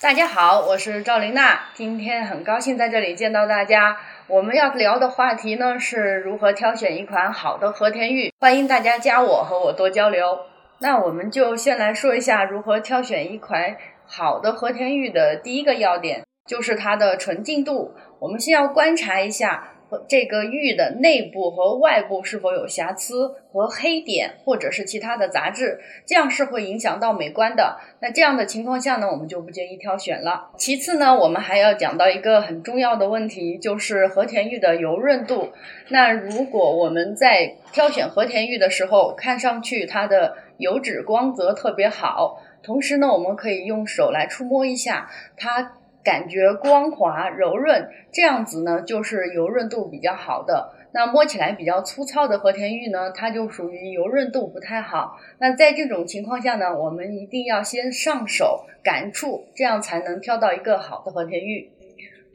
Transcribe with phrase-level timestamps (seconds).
[0.00, 3.96] 大家好，我是赵琳娜，今天很高兴在这里见到大家。
[4.26, 10.40] 我们要聊的话题呢是如何挑选一款好的和田玉，欢迎大家加我和我多交流。
[10.78, 13.76] 那我们就先来说一下如何挑选一款
[14.06, 17.94] 好的和田玉的第一个要点，就是它的纯净度。
[18.18, 19.70] 我们先要观察一下。
[20.08, 27.78] 这个玉的内部和外部是否有瑕疵和黑点，或者是其他的杂质，这样是会影响到美观的。
[28.00, 30.50] 那这样的情况下呢，我们就不建议挑选了。
[30.56, 35.50] 其次呢，我们还要讲到一个很重要的问题，就是和田玉的油润度。
[35.88, 45.74] 那如果我们在挑选和田玉的时候，看上去它的油脂光泽特别好，同时呢，我们可以用手来触摸一下它。
[46.04, 50.72] 感觉光滑柔润，这样子呢就是油润度比较好的。
[50.92, 55.18] 那摸起来比较粗糙的和田玉呢，它就属于油润度不太好。
[55.38, 61.68] 那在这种情况下呢，我们一定要先上手感触，这样才能挑到一个好的和田玉。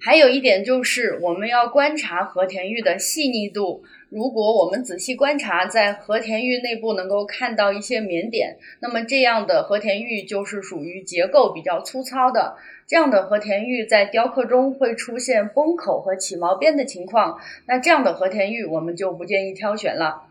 [0.02, 3.84] 还有一点就是，我们要观察和田玉的细腻度。
[4.10, 12.56] 如果我们仔细观察，在和田玉内部能够看到一些棉点，那么这样的和田玉就是属于结构比较粗糙的。
[12.88, 20.24] 这样的和田玉在雕刻中会出现崩口和起毛边的情况，那这样的和田玉我们就不建议挑选了。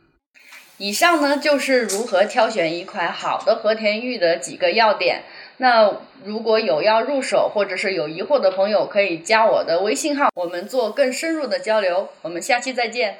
[0.78, 5.22] 以上呢就是如何挑选一款好的和田玉的几个要点。
[5.59, 5.92] 那
[6.25, 12.09] 如果有要入手或者是有疑惑的朋友，可以加我的微信号，我们做更深入的交流。
[12.23, 13.19] 我们下期再见。